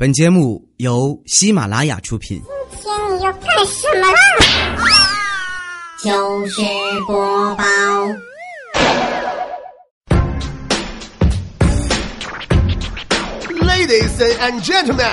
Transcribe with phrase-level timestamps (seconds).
[0.00, 2.40] 本节目由喜马拉雅出品。
[2.70, 4.18] 今天你要干什么啦？
[6.02, 6.62] 就是
[7.06, 7.64] 播报
[13.60, 15.04] ，Ladies and gentlemen，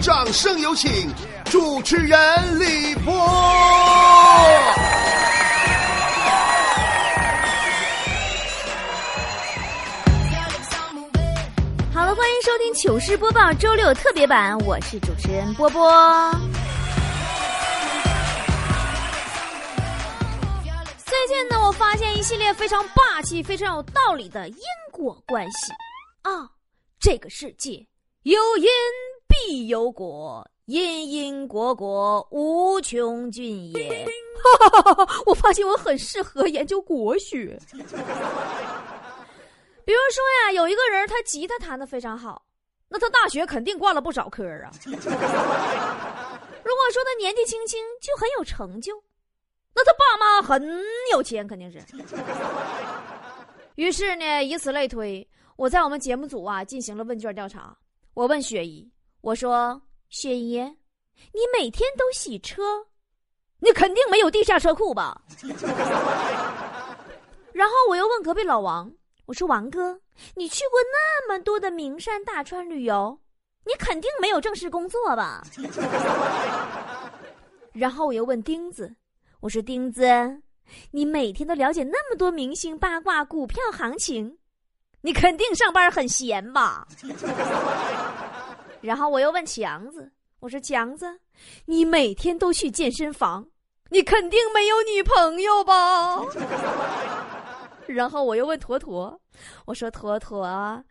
[0.00, 1.12] 掌声有请
[1.46, 3.12] 主持人李波。
[12.14, 15.90] 欢迎收听糗事播报周六特别版，我是主持人波波。
[21.06, 24.58] 最近呢，我发现一系列非常霸气、非常有道理的因
[24.92, 25.72] 果关系
[26.20, 26.50] 啊！
[27.00, 27.82] 这个世界
[28.24, 28.68] 有因
[29.26, 34.06] 必有果，因因果果无穷尽也。
[34.60, 35.22] 哈哈哈哈！
[35.24, 37.58] 我发现我很适合研究国学。
[39.84, 42.44] 比如说呀，有一个人他吉他弹得非常好，
[42.88, 44.70] 那他大学肯定挂了不少科啊。
[44.84, 44.92] 如
[46.76, 48.92] 果说他年纪轻轻就很有成就，
[49.74, 51.82] 那他爸妈很有钱，肯定是。
[53.74, 57.76] 于是呢，以此类推，我在我们节目组啊进行了问卷调查。
[58.14, 58.88] 我问雪姨，
[59.22, 60.60] 我说：“雪姨，
[61.32, 62.62] 你每天都洗车，
[63.58, 65.22] 你肯定没有地下车库吧？”
[67.52, 68.92] 然后我又问隔壁老王。
[69.26, 69.98] 我说王哥，
[70.34, 73.18] 你去过那么多的名山大川旅游，
[73.64, 75.42] 你肯定没有正式工作吧？
[77.72, 78.94] 然后我又问钉子，
[79.40, 80.06] 我说钉子，
[80.90, 84.36] 你每天都了解那么多明星八卦、股票行情，
[85.00, 86.86] 你肯定上班很闲吧？
[88.82, 91.06] 然后我又问强子，我说强子，
[91.64, 93.46] 你每天都去健身房，
[93.88, 96.20] 你肯定没有女朋友吧？
[97.86, 99.20] 然后我又问坨坨，
[99.66, 100.82] 我说坨坨，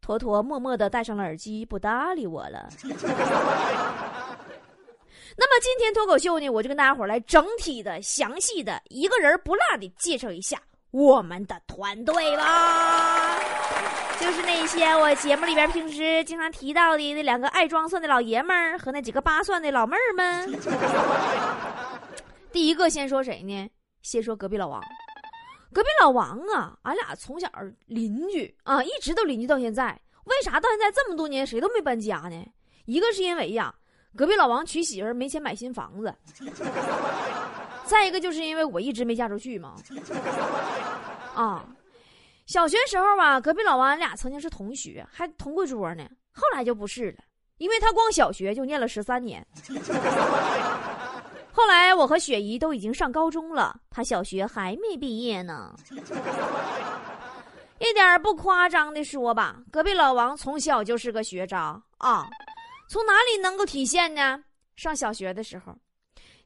[0.00, 2.68] 坨坨默默的戴上了耳机，不搭理我了。
[5.34, 13.38] 那么今天脱口秀呢，我就跟大家伙来整体的、详细的、一个人不落的介绍一下我们的团队吧。
[14.20, 20.60] 就是那些我节目里边平时经常提到的那两个爱装蒜的老爷们儿和那几个扒蒜的老妹儿们。
[22.52, 23.68] 第一个先说谁呢？
[24.02, 24.80] 先说隔壁老王。
[25.72, 27.48] 隔壁老王啊，俺俩从小
[27.86, 29.98] 邻居啊，一直都邻居到现在。
[30.24, 32.46] 为啥到现在这么多年谁都没搬家呢？
[32.84, 33.74] 一个是因为呀，
[34.16, 36.10] 隔壁老王娶媳妇没钱买新房子；
[37.84, 39.74] 再一个就是因为我一直没嫁出去嘛。
[41.34, 41.66] 啊，
[42.46, 46.06] 小学时候吧，隔壁老王俺俩曾经是同学，还同过桌呢。
[46.32, 47.18] 后来就不是了，
[47.56, 49.46] 因为他光小学就念了十三年。
[51.52, 55.74] 后来我和雪姨都已经上高中了，她小学还没毕业呢。
[57.78, 62.28] 一点不夸张的说吧，隔壁老王从小就是个学渣啊。
[62.88, 64.42] 从哪里能够体现呢？
[64.76, 65.76] 上小学的时候，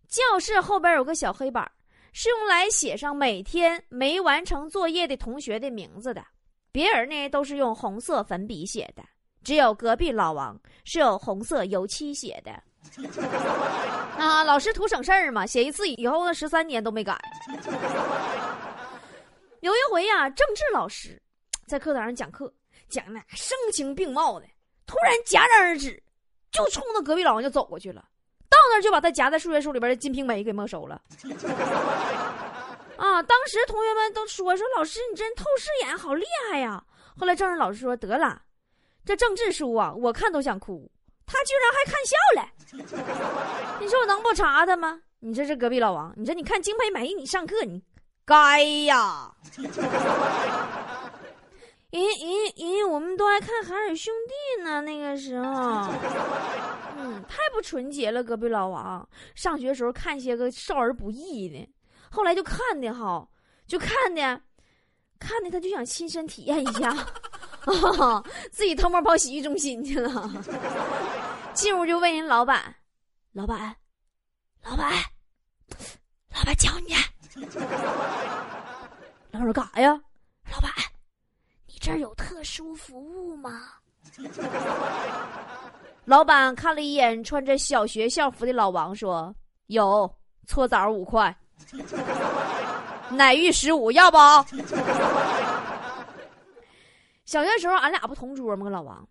[0.09, 1.71] 教室后边有个小黑板，
[2.12, 6.25] 是用来写上每天没完成作业的同学的名字的。
[6.72, 9.03] 别人呢都是用红色粉笔写的，
[9.45, 12.62] 只有隔壁老王是有红色油漆写的。
[14.19, 17.19] 啊，老师图省事儿嘛，写一次以后呢十三年都没改。
[19.60, 21.20] 有一回呀、政治老师
[21.66, 22.52] 在课堂上讲课，
[22.88, 24.47] 讲的声情并茂的，
[24.86, 26.00] 突然戛然而止，
[26.50, 28.02] 就冲着隔壁老王就走过去了，
[28.48, 31.03] 到那儿就把他夹在数学书里边的《金瓶梅》给没收了。
[32.97, 36.82] 啊，当时同学们都说说老师你真透视眼，好厉害呀。
[37.18, 38.41] 后来政治老师说得了，
[39.04, 40.88] 这政治书啊，我看都想哭。
[41.26, 45.00] 他居然还看笑了， 你说我能不查他吗？
[45.19, 47.82] 你这是隔壁老王，你说你看《金瓶梅》，你上课你
[48.25, 49.32] 该呀！
[51.92, 55.88] 咦咦咦，我们都爱看《海尔兄弟》呢，那个时候，
[56.98, 58.22] 嗯，太不纯洁了。
[58.22, 61.66] 隔壁老王上学时候看些个少儿不宜的，
[62.10, 63.26] 后来就看的哈，
[63.66, 64.41] 就看的，
[65.19, 66.94] 看的他就想亲身体验一下。
[68.53, 70.31] 自己偷摸跑洗浴中心去了，
[71.53, 72.74] 进屋就问人老板
[73.33, 73.74] ：“老板，
[74.63, 74.92] 老板，
[76.34, 76.95] 老板叫你。
[79.33, 80.01] ”老板说：“干啥呀？”
[80.53, 80.71] 老板，
[81.66, 83.72] 你这儿有特殊服务吗？
[86.04, 89.34] 老板看了一眼穿着小学校服的老王，说
[89.66, 90.09] ：“有，
[90.47, 91.36] 搓澡五块，
[93.10, 94.16] 奶浴十五，要不？”
[97.27, 98.65] 小学时候，俺俩不同桌吗？
[98.65, 99.07] 跟老王，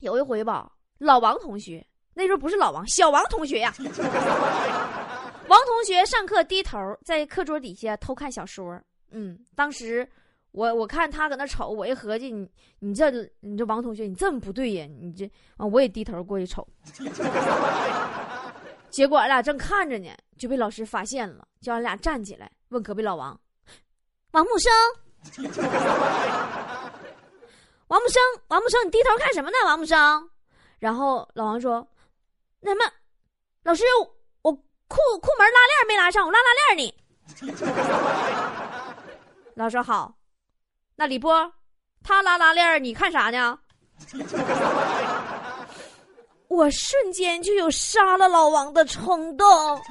[0.00, 3.72] 有一回吧，老王同学那时候不是老王，小王同学呀。
[5.48, 8.80] 王同学上课低头在课桌底下偷看小说，
[9.10, 10.08] 嗯，当时
[10.52, 12.48] 我我看他搁那瞅，我一合计，你
[12.78, 13.10] 你这
[13.40, 14.86] 你这王同学，你这么不对呀？
[15.00, 15.24] 你这
[15.56, 16.66] 啊，我也低头过去瞅。
[18.90, 23.40] 结果俺俩正看着呢，就被老师发现了，叫俺俩站起来，问隔壁老王
[24.32, 24.72] ：“王木生，
[27.90, 29.56] 王木生，王木生，你低头看什么呢？
[29.64, 30.30] 王木生。”
[30.78, 31.84] 然后老王说
[32.62, 32.84] ：“那什么，
[33.64, 33.82] 老师，
[34.42, 36.44] 我裤裤门拉链没拉上，我拉拉
[36.76, 36.94] 链呢。”
[39.54, 40.14] 老师好，
[40.94, 41.52] 那李波，
[42.04, 43.58] 他拉拉链，你看啥呢？
[46.46, 49.82] 我瞬间就有杀了老王的冲动。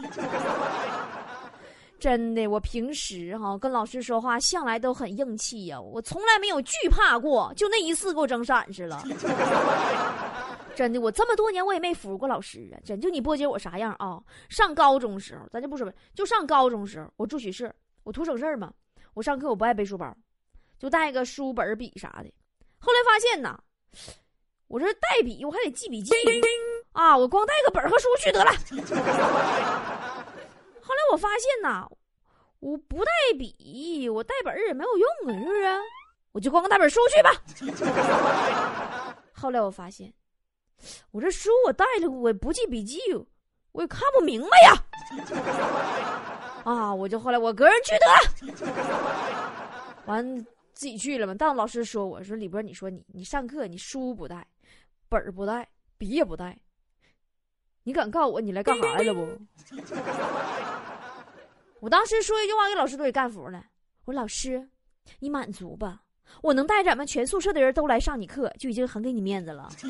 [2.00, 9.04] 真的，我平时哈跟老师说话向来都很硬气呀，我从来没有惧怕过，就那一次给我整闪失了。
[10.76, 12.80] 真的，我这么多年我也没服过老师啊！
[12.86, 14.18] 真就你波姐我啥样啊？
[14.48, 17.74] 上高中时候，咱就不说，就上高中时候，我住学室，
[18.04, 18.72] 我图省事儿嘛，
[19.14, 20.16] 我上课我不爱背书包，
[20.78, 22.32] 就带个书本笔啥的。
[22.80, 23.60] 后来发现呐。
[24.70, 26.14] 我这带笔，我还得记笔记
[26.92, 27.18] 啊！
[27.18, 28.52] 我光带个本和书去得了。
[30.90, 31.88] 后来我发现呐，
[32.60, 35.80] 我不带笔，我带本也没有用啊，是不是？
[36.32, 37.30] 我就光带本书去吧。
[39.32, 40.12] 后来我发现，
[41.12, 43.00] 我这书我带了，我不记笔记，
[43.72, 44.74] 我也看不明白呀。
[46.64, 46.92] 啊！
[46.92, 48.20] 我就后来我个人去得了。
[50.08, 50.44] 完
[50.74, 51.36] 自己去了嘛。
[51.38, 54.48] 但老师说我说李波，你说你你上课你书不带。
[55.08, 55.70] 本儿不带，
[56.00, 56.58] 笔也不带，
[57.84, 59.22] 你敢告诉我你来干啥来了不？
[61.80, 63.64] 我当时说一句话给老师都给干服了。
[64.06, 64.68] 我说老师，
[65.20, 66.02] 你满足吧，
[66.42, 69.70] 我能带咱们全宿舍的人都来上你课，就已经很给你面子了。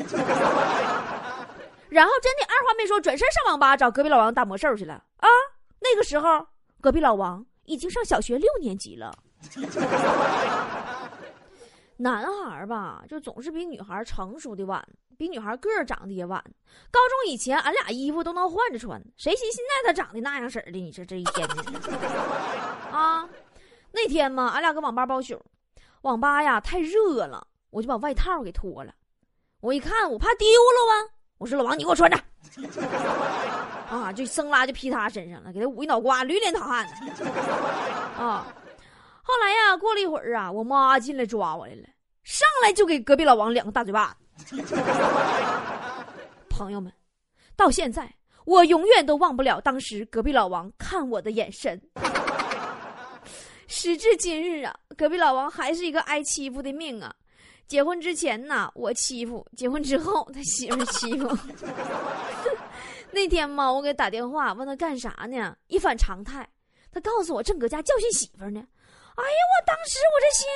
[1.89, 5.03] 然后真的二话没说，转身上网吧找隔壁老王打魔兽去了。
[5.18, 5.27] 啊，
[5.80, 6.45] 那个时候
[6.80, 9.12] 隔壁老王已经上小学六年级了。
[12.01, 14.81] 男孩吧，就总是比女孩成熟的晚，
[15.18, 16.42] 比女孩个儿长得也晚。
[16.90, 20.80] 高中以前，俺俩衣服都能换着穿，谁寻现在他长得那样式儿的？
[20.80, 21.63] 你说这一天呢？
[22.90, 23.28] 啊，
[23.92, 25.38] 那天嘛，俺俩搁网吧包宿，
[26.04, 28.94] 网吧呀太热了，我就把外套给脱了。
[29.60, 32.18] 我一看，我怕丢了啊，我说老王，你给我穿着。
[33.92, 37.25] 啊，就生拉就披他身上了，给他捂一脑瓜，驴脸淌汗的。
[38.24, 38.48] 啊。
[39.29, 41.83] 后来呀，过了一会儿啊，我妈进来抓我来了，
[42.23, 44.55] 上来就给隔壁老王两个大嘴巴子。
[46.49, 46.91] 朋友们，
[47.55, 48.11] 到现在
[48.45, 51.79] 我永远都忘不了当时隔壁老王看我的眼神。
[53.67, 57.13] 时至今日啊，隔壁老王还是一个挨欺负的命啊。
[57.67, 61.37] 结婚之前呢，我欺负；结婚之后，他媳妇欺负。
[63.13, 65.55] 那天嘛，我给打电话问他干啥呢？
[65.67, 66.49] 一反常态，
[66.91, 68.65] 他告诉我正搁家教训媳妇呢。
[69.15, 69.39] 哎呀！
[69.53, 70.47] 我当时我这心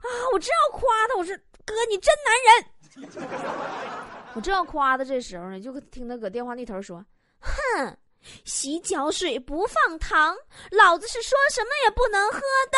[0.00, 2.64] 啊，我正要夸他，我说哥你真男人。
[4.34, 7.04] 我正要夸他，这时候呢，就听他搁电话那头说
[7.40, 7.96] ：“哼，
[8.44, 10.36] 洗脚水不放糖，
[10.70, 12.40] 老子是说什么也不能喝
[12.72, 12.76] 的。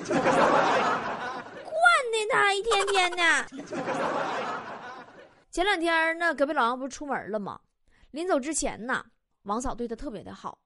[1.64, 1.74] ”惯
[2.12, 3.46] 的他一天天的。
[5.50, 7.58] 前两天那隔壁老王不是出门了吗？
[8.10, 9.04] 临走之前呢，
[9.42, 10.58] 王嫂对他特别的好，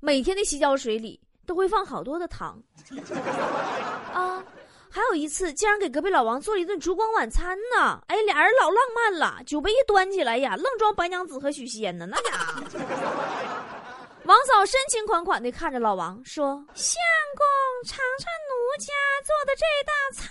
[0.00, 1.20] 每天的洗脚水里。
[1.46, 2.62] 都会放好多的糖，
[4.12, 4.42] 啊，
[4.90, 8.00] 还有一次竟然给隔壁老王做了一顿烛光晚餐呢！
[8.08, 12.62] 哎，俩人老浪漫了，酒杯一端起来呀，愣装白娘子和许仙呢，那家伙。
[14.24, 16.96] 王嫂深情款款的看着老王说：“相
[17.36, 17.44] 公，
[17.84, 18.92] 尝尝奴家
[19.26, 20.28] 做的这道菜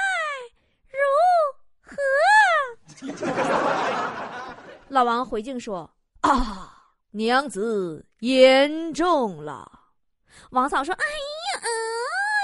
[0.88, 0.98] 如
[1.82, 1.98] 何？”
[4.88, 5.90] 老王回敬说
[6.22, 6.72] ：“啊，
[7.12, 9.80] 娘子言重了。”
[10.50, 11.62] 王嫂说：“哎呀，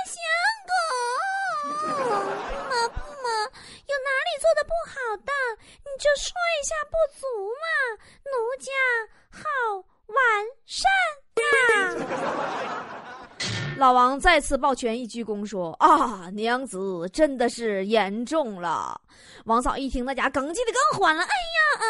[0.06, 0.16] 相
[0.70, 0.72] 公，
[1.74, 1.84] 不
[2.70, 3.28] 嘛不嘛，
[3.88, 4.94] 有哪里做的不好
[5.26, 5.32] 的，
[5.84, 7.66] 你就说一下不足嘛，
[8.24, 8.72] 奴家
[9.30, 9.40] 好
[10.08, 10.16] 完
[10.66, 10.90] 善
[11.36, 12.86] 呀。”
[13.78, 19.00] 老王再次抱拳一鞠躬说：“啊，娘子真的是言重了。”
[19.46, 21.86] 王嫂一听，那家哽咽的更欢了：“哎呀，啊，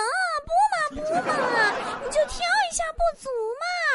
[0.46, 0.52] 不
[1.00, 1.32] 嘛不嘛，
[2.04, 3.30] 你就挑一下不足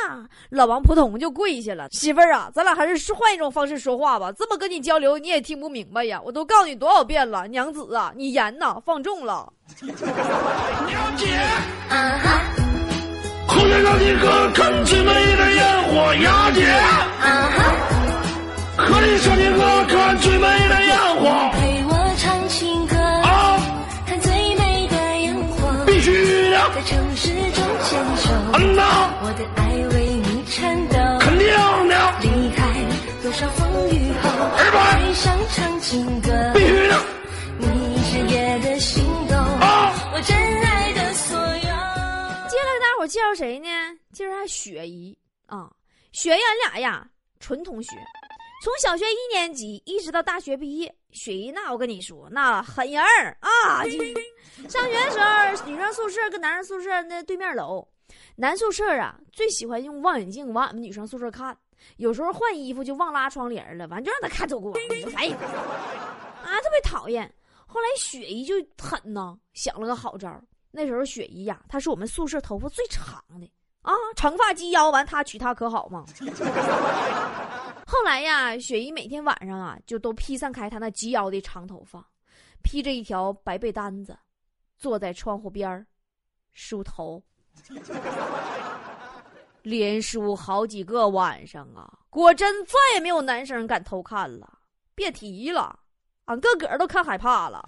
[0.09, 4.33] 嘛。”老王扑通就跪下了，媳妇儿啊，咱俩还是换一种方式说话吧。
[4.33, 6.19] 这么跟你交流，你也听不明白呀。
[6.25, 9.53] 我都告诉你多少遍了，娘子啊，你言呐放重了。
[9.83, 11.37] 娘姐，
[11.91, 12.41] 啊哈，
[13.49, 17.75] 后院让你哥看最美的烟火，丫姐，啊哈，
[18.89, 21.51] 和你唱情歌，看最美的烟火。
[21.53, 23.61] 陪我唱情歌，啊，
[24.07, 25.85] 看最美的烟火。
[25.87, 28.31] 必须的，在城市中牵手。
[28.55, 28.83] 嗯呐，
[29.23, 29.63] 我的爱
[29.95, 30.97] 为你颤抖。
[31.21, 31.47] 肯定
[31.89, 32.63] 的，离开
[33.23, 36.31] 多少风雨后，爱上唱情歌。
[36.55, 36.99] 必须的，
[37.59, 39.37] 你是夜的星斗，
[40.13, 41.63] 我真爱的所有。
[42.49, 43.69] 接下来大伙介绍谁呢？
[44.13, 45.71] 介绍下雪姨啊，
[46.13, 47.07] 雪姨俩呀，
[47.41, 47.91] 纯同学。
[48.63, 50.95] 从小学一年级一直到大学毕业。
[51.11, 53.83] 雪姨那我跟你说，那狠人儿啊！
[54.69, 57.85] 上学的时候，女生宿舍跟男生宿舍那对面楼，
[58.37, 61.59] 男宿舍啊最喜欢用望远镜往俺们女生宿舍看，
[61.97, 67.29] 有时候换衣服就忘拉窗帘了，完就让他看走光，你说啥意思啊，特别讨厌。
[67.67, 70.41] 后来雪姨就狠呐，想了个好招。
[70.71, 73.53] 那时候雪姨呀，她是我们宿舍头发最长的
[73.83, 76.05] 啊，长发及腰，完她娶她可好吗？
[77.93, 82.03] 后来呀，雪姨每天晚上啊，就都披散开她那及腰的长头发，
[82.63, 84.17] 披着一条白被单子，
[84.79, 85.87] 坐在窗户边儿
[86.55, 87.23] 梳头，
[89.61, 91.93] 连梳好几个晚上啊！
[92.09, 94.59] 果真再也没有男生敢偷看了，
[94.95, 95.79] 别提了，
[96.25, 97.63] 俺个个都看害怕了，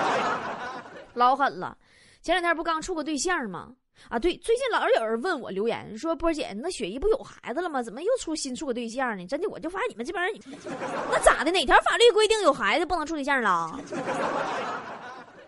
[1.14, 1.78] 老狠了。
[2.20, 3.74] 前两天不刚处个对象吗？
[4.08, 7.82] 啊，对，最近老是有人问我留言说，波姐，那雪姨不有孩子了吗？
[7.82, 9.26] 怎么又出新处个对象呢？
[9.26, 10.34] 真的，我就发现你们这帮人，
[11.10, 11.50] 那咋的？
[11.50, 13.78] 哪条法律规定有孩子不能处对象了？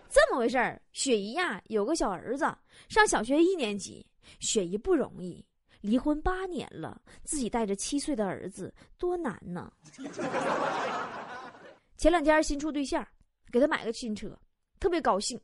[0.09, 2.45] 这么回事儿，雪姨呀有个小儿子，
[2.87, 4.05] 上小学一年级。
[4.39, 5.45] 雪姨不容易，
[5.81, 9.71] 离婚八年了，自己带着七岁的儿子，多难呢。
[11.97, 13.05] 前两天新处对象，
[13.51, 14.37] 给他买个新车，
[14.79, 15.39] 特别高兴，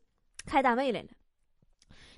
[0.46, 1.10] 开单位来了。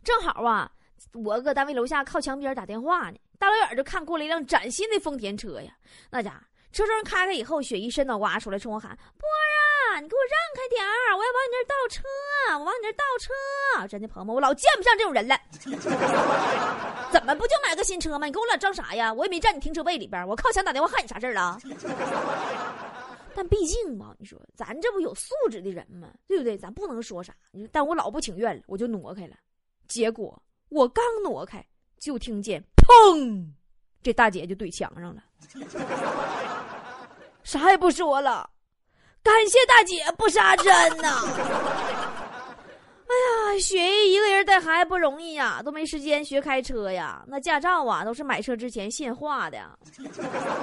[0.04, 0.72] 正好啊，
[1.14, 5.76] 我搁单位楼下靠墙边打电话呢，大老远就看过来一辆崭新的丰田车呀。
[6.10, 6.42] 那家
[6.72, 9.48] 车窗开开以后，雪姨伸脑瓜出来冲我喊：“波儿
[9.94, 12.02] 啊，你给我让开点儿，我要往你那儿倒车，
[12.60, 15.38] 我往你那儿倒车。”真的朋友们，我老见不上这种人了。
[17.12, 18.26] 怎么不就买个新车吗？
[18.26, 19.12] 你跟我俩装啥呀？
[19.12, 21.58] 我也没占你停车位里边，我靠墙打电话害你啥事儿了？
[23.36, 26.10] 但毕竟嘛，你说咱这不有素质的人吗？
[26.28, 26.58] 对不对？
[26.58, 27.34] 咱不能说啥。
[27.72, 29.36] 但我老不情愿了，我就挪开了。
[29.88, 30.42] 结果
[30.72, 31.64] 我刚挪开，
[32.00, 33.46] 就听见砰，
[34.02, 35.22] 这大姐就怼墙上了，
[37.44, 38.50] 啥也不说了，
[39.22, 40.66] 感谢大姐不杀真
[40.98, 41.22] 呐！
[43.12, 47.22] 哎呀，雪姨一个人带孩子不容易呀，都没时间学开车呀。
[47.28, 49.78] 那驾照啊，都是买车之前现画的。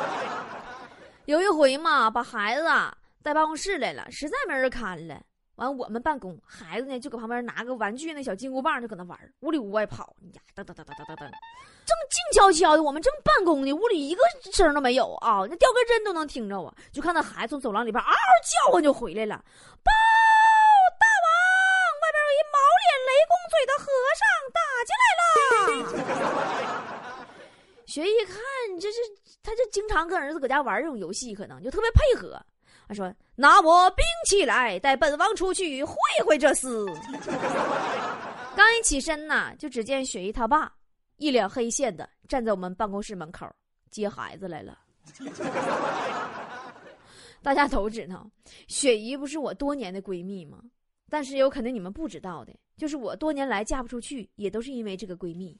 [1.26, 5.20] 有一回嘛，把孩子啊带办公室来了，实在没人看了。
[5.58, 11.30] 完，我们办公，孩子呢就搁旁边拿个玩具那小金箍棒，就搁那玩，屋里屋外跑，呀，噔噔噔噔噔噔噔，
[11.84, 14.22] 正静悄悄的，我们正办公呢，屋里一个
[14.52, 19.36] 声都没有啊，那掉根针都能听着啊，就看到孩子从走廊里边嗷嗷叫唤就回来了，
[19.82, 19.90] 报
[21.00, 21.28] 大王，
[22.02, 23.86] 外边有一毛脸雷公嘴的和
[24.18, 24.24] 尚
[24.54, 26.78] 打进来了。
[27.86, 28.36] 学一看，
[28.78, 29.00] 这是
[29.42, 32.40] 他就经常跟儿子搁家玩这种游戏，可能就特别配合。
[32.88, 36.86] 他说：“拿我兵器来，带本王出去会会这厮。”
[38.56, 40.72] 刚一起身呐，就只见雪姨他爸
[41.18, 43.46] 一脸黑线的站在我们办公室门口
[43.90, 44.78] 接孩子来了。
[47.42, 48.28] 大家都知道，
[48.66, 50.58] 雪姨不是我多年的闺蜜吗？
[51.10, 55.56] 但是有可能你们不知道的，就是我多年来嫁不出去，也都是因为这个闺蜜。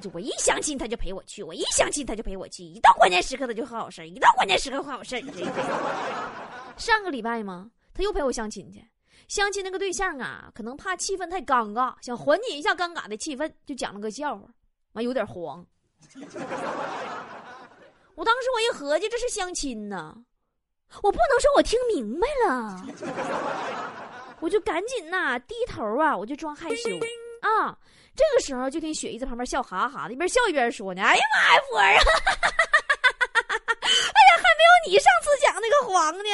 [0.00, 2.64] 就我一相亲，他就陪我去；我一相亲，他就陪我去。
[2.64, 5.22] 一到关键时刻，他就好好事一到关键时刻，好好事
[6.76, 7.70] 上个礼拜吗？
[7.94, 8.82] 他又陪我相亲去。
[9.28, 14.48] 相亲那个对象啊，可能怕气氛太尴尬，想缓解一下尴尬的气氛，就讲了个笑话，
[14.92, 15.64] 完有点黄。
[18.14, 20.16] 我当时我一合计，这是相亲呢，
[21.02, 22.84] 我不能说我听明白了，
[24.40, 26.90] 我就赶紧呐低头啊，我就装害羞
[27.42, 27.76] 啊。
[28.14, 31.96] 这个时候，就听雪姨在旁边笑哈哈的，一边笑一边说呢：“哎呀妈呀，福儿啊，
[33.48, 36.24] 哎呀，还没有你上次讲那个黄呢。”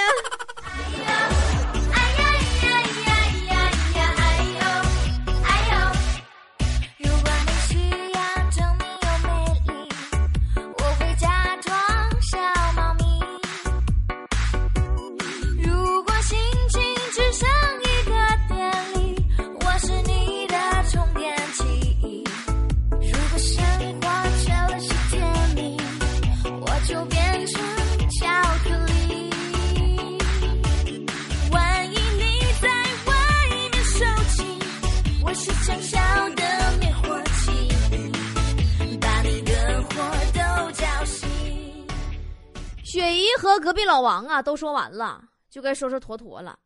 [43.89, 46.59] 老王啊都说完了，就该说说坨坨了。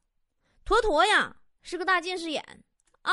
[0.64, 2.42] 坨坨呀是个大近视眼
[3.02, 3.12] 啊，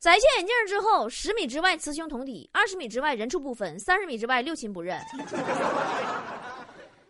[0.00, 4.98] 摘下眼镜之后，十米之外雌雄同体，二十米之外人畜不分，三十米之外六亲不认。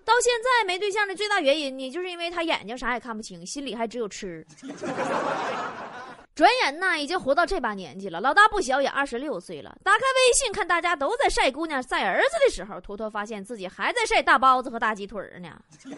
[0.04, 4.44] 到现在没对象的最大原因呢，就是因为他眼睛啥也看不清，心里还只有吃。
[6.34, 9.76] 转眼呢，已经活到这把年纪了，老大不小，也二十六岁了。
[9.84, 15.60] 打开微信看大家都在晒姑娘、晒儿子的时候，坨坨发现自己还在晒大包子和大鸡腿呢。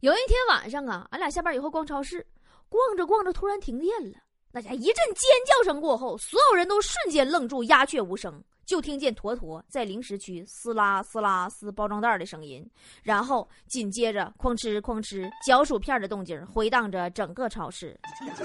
[0.00, 2.26] 有一天晚上啊，俺俩下班以后逛超市，
[2.68, 4.18] 逛着逛着突然停电了，
[4.52, 8.42] 那家一阵尖叫声过后，所有人都瞬间愣住，鸦雀无声。
[8.64, 12.64] 就听见坨坨在零食区撕拉撕拉撕包装袋的声音，
[13.02, 17.98] 然后紧接着哐哧哐哧嚼薯片的动静回荡着整个超市。
[18.04, 18.36] 后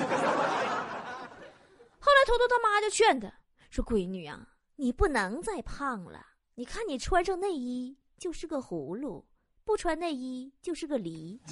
[2.11, 3.31] 来坨坨他妈就劝他
[3.69, 9.23] 说：“闺女啊，你不能再胖了，你看你穿上内衣就是个葫芦，
[9.63, 11.39] 不穿内衣就是个梨。”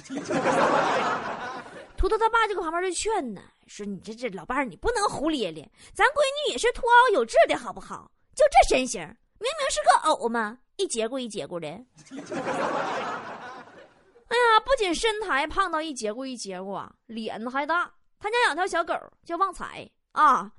[2.08, 9.00] 坨坨他爸就搁旁边就劝呢，说：“你这这老伴儿，你不能胡咧咧，咱闺女也是脱凹有致的好不好？”就这身形，
[9.38, 11.66] 明明是个藕嘛，一节骨一节骨的。
[14.28, 17.92] 哎呀，不仅身材胖到一节骨一节骨啊，脸还大。
[18.18, 18.94] 他家养条小狗
[19.24, 20.50] 叫旺财啊。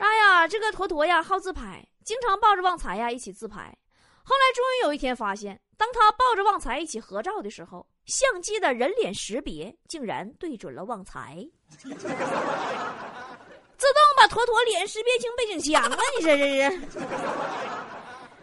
[0.00, 3.76] 哎呀，这个坨坨呀好自拍，经常抱着旺财呀一起自拍。
[4.22, 11.46] 后来终于有一天发现，当他抱着旺财一起合照的时候，相机的人脸识别竟然对准了旺财。
[13.78, 15.96] 自动把坨坨脸识别成背景墙了！
[16.18, 16.80] 你这这是，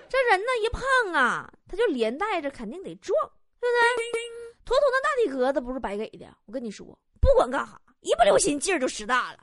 [0.08, 0.82] 这人呢一胖
[1.14, 3.18] 啊，他就连带着肯定得壮，
[3.60, 3.76] 对不
[4.14, 4.22] 对？
[4.64, 6.86] 坨坨那大体格子不是白给的，我跟你说，
[7.20, 9.40] 不管干哈，一不留心劲儿就使大了。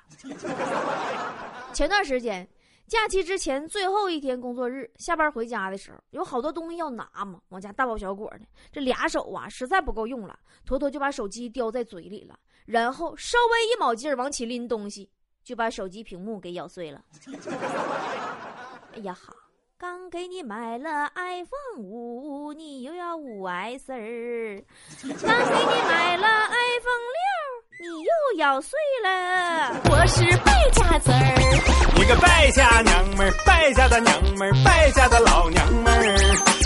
[1.73, 2.49] 前段时间
[2.91, 8.41] 假期之前最后一天工作日，下班回家的时候，有好多东西要拿嘛，我家大包小裹的，
[8.73, 15.09] 这俩手啊实在不够用了，坨坨就把手机叼在嘴里了，然后稍微一卯劲儿往起拎东西。
[15.43, 17.03] 就把手机屏幕给咬碎了。
[18.93, 19.35] 哎呀哈！
[19.79, 24.63] 刚给你买了 iPhone 五，你又要五 S 儿。
[25.01, 27.20] 刚给你买了 iPhone 六，
[27.81, 29.81] 你又咬碎了。
[29.91, 36.19] 我是败家子儿，一个败家娘们儿，败家的娘们儿，败家的老娘们儿，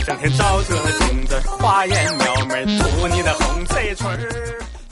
[0.05, 4.19] 整天照着镜子花言巧语，涂你的红嘴唇儿。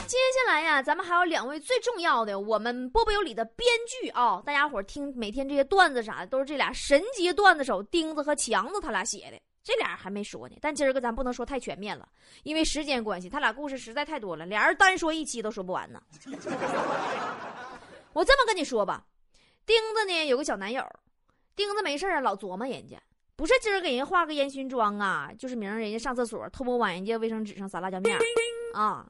[0.07, 4.41] 接下来呀，咱们还有两位最重要的，我们波波有理的编剧啊！
[4.45, 9.37] 大家伙听每天这些段子啥的，都是这俩神级段子手钉子和强子他俩写的。
[9.63, 12.05] 这俩人还没说呢，但今儿个咱不能说太全面了，
[12.43, 16.03] 因为时间关系，他俩故事实在太多了，俩人单说一期都说不完呢。
[18.11, 19.05] 我这么跟你说吧，
[19.65, 20.85] 钉子呢有个小男友，
[21.55, 23.01] 钉子没事啊老琢磨人家，
[23.37, 28.19] 不是今儿给人化个烟熏妆啊，就是明儿人家上厕所偷摸往人家卫生纸上撒辣椒面
[28.73, 29.09] 啊。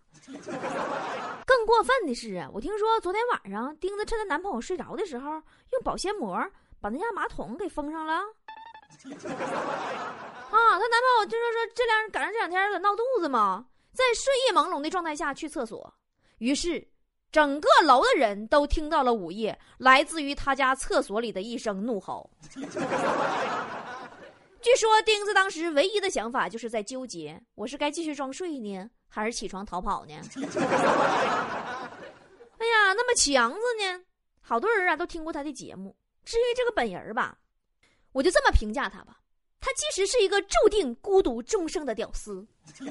[1.45, 6.39] 更过分的是啊，我听说昨天晚上钉子趁她男朋友睡着的时候，用保鲜膜
[6.79, 8.21] 把那家马桶给封上了。
[10.51, 15.93] 啊，她男朋友就说说这两赶上这两天闹肚子嘛，在睡意朦胧的状态下去厕所，
[16.37, 16.87] 于是
[17.31, 22.29] 整个楼的人都听到了午夜来自于他家厕所里的一声怒吼。
[24.61, 28.89] 据说钉子当时唯一的想法就是在纠结：我是该继续装睡呢？
[29.09, 30.13] 还是起床逃跑呢？
[32.59, 34.01] 哎呀，那么强子呢？
[34.41, 35.95] 好多人啊都听过他的节目。
[36.23, 37.37] 至于这个本人吧，
[38.13, 39.19] 我就这么评价他吧：
[39.59, 42.47] 他其实是一个注定孤独终生的屌丝。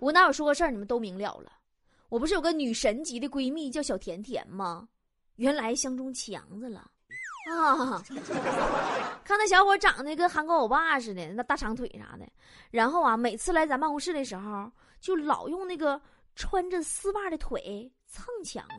[0.00, 1.52] 我哪有说个事儿，你们都明了了。
[2.08, 4.88] 我不是有个女神级的闺蜜叫小甜甜吗？
[5.36, 6.88] 原来相中强子了。
[7.50, 8.02] 啊！
[9.24, 12.26] 看那小伙长得跟韩国欧巴似的，那大长腿啥的。
[12.70, 14.70] 然后啊，每次来咱办公室的时候，
[15.00, 16.00] 就老用那个
[16.36, 18.74] 穿着丝袜的腿蹭强子。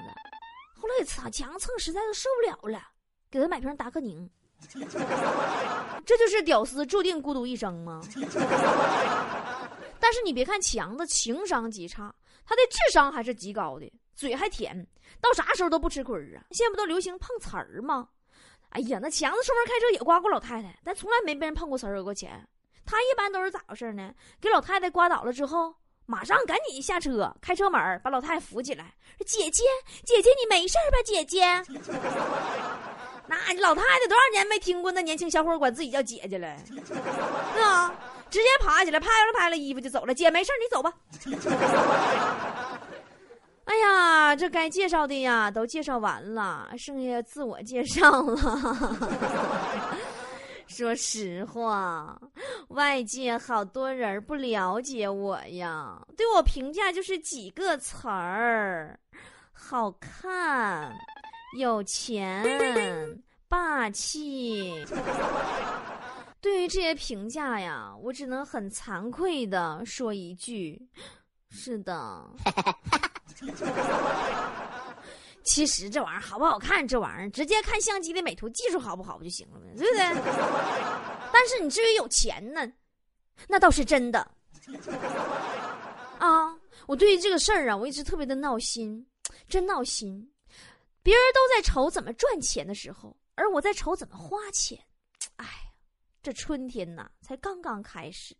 [0.79, 2.81] 后来擦强蹭实在是受不了了，
[3.29, 4.27] 给他买瓶达克宁。
[6.05, 8.01] 这就是屌丝注定孤独一生吗？
[9.99, 12.13] 但是你别看强子情商极差，
[12.45, 14.85] 他的智商还是极高的，嘴还甜，
[15.19, 16.43] 到啥时候都不吃亏啊。
[16.51, 18.07] 现在不都流行碰瓷儿吗？
[18.69, 22.47] 哎呀，那强子出门开车也刮过老太太，但从来没被人碰过瓷儿讹过钱。
[22.85, 24.13] 他一般都是咋回事呢？
[24.39, 25.73] 给老太太刮倒了之后，
[26.05, 28.93] 马上赶紧下车，开车门把老太太扶起来
[29.25, 29.63] ，：“姐姐，
[30.03, 30.97] 姐姐，你没事吧？
[31.03, 31.63] 姐姐。
[33.27, 36.47] ”那老太太多少年没听过那年轻小伙管自己叫姐姐了？
[37.61, 37.91] 啊，
[38.29, 40.13] 直接爬起来拍了拍了衣服就走了。
[40.13, 40.93] 姐没事，你走吧。
[43.65, 49.97] 哎呀，这该介绍的呀都介绍完了，剩下自我介绍了。
[50.67, 52.19] 说实话，
[52.69, 58.99] 外界好多人不了解我呀，对我评价就是几个词儿：
[59.51, 60.93] 好看、
[61.55, 62.43] 有钱、
[63.47, 64.85] 霸气。
[66.41, 70.79] 对于这些评价呀，我只能很惭愧的说一句：
[71.49, 72.23] 是的。
[75.43, 79.65] 其实这玩意儿好不好看，这玩意儿直接看相机的美图技术好不好不就行了吗？
[79.77, 80.03] 对不对？
[81.31, 82.67] 但是你至于有钱呢，
[83.47, 84.19] 那倒是真的。
[86.19, 86.55] 啊，
[86.87, 89.05] 我对于这个事儿啊，我一直特别的闹心，
[89.47, 90.31] 真闹心。
[91.05, 94.83] 别人都在愁怎么赚钱的时候，而我在愁怎么花钱。
[95.35, 95.51] 哎呀，
[96.23, 98.35] 这春天呐，才刚刚开始，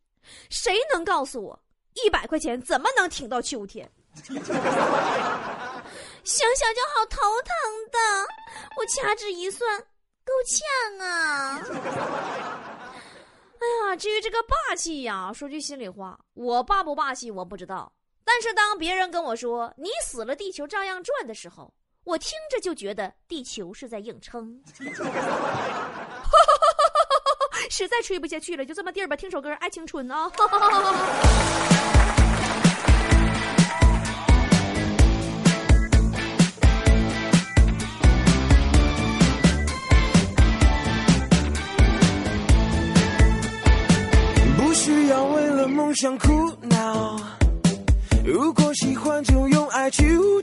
[0.50, 1.62] 谁能告诉我
[1.94, 3.88] 一百块钱怎么能挺到秋天？
[4.16, 4.44] 想想
[6.74, 7.54] 就好头疼
[7.92, 8.00] 的，
[8.80, 9.80] 我掐指一算，
[10.24, 10.68] 够呛
[11.08, 11.62] 啊！
[13.60, 17.94] 哎呀，至于这个霸气呀，说句心里话，我霸不霸气我不知道。
[18.24, 21.72] 但是当别人跟我说“你死了，地球照样转”的时候，
[22.06, 24.62] 我听着就觉得地球是在硬撑。
[27.68, 30.30] 实在吹不下去了，就这么地儿吧，听首歌《爱青春》啊。
[44.58, 47.20] 不需要为了梦想苦恼，
[48.24, 50.40] 如果喜欢就用爱去舞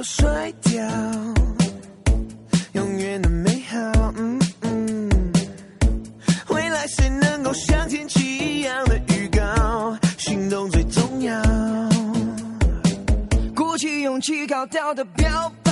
[0.00, 0.82] 都甩掉，
[2.72, 3.76] 永远的美好。
[4.16, 5.10] 嗯嗯，
[6.48, 9.94] 未来谁能够像天气一样的预告？
[10.16, 11.42] 行动最重要，
[13.54, 15.70] 鼓起勇气高调的表白，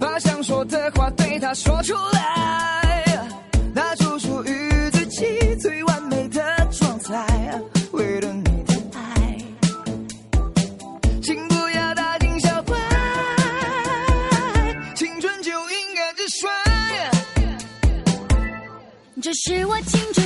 [0.00, 3.04] 把想说的话对他说出来。
[3.74, 5.26] 拿出属于自己
[5.60, 7.60] 最完美的状态，
[7.92, 8.50] 为了你
[19.32, 20.21] 这是我青春